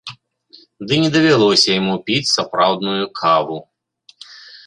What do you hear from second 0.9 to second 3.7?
Ды не давялося яму піць сапраўдную каву.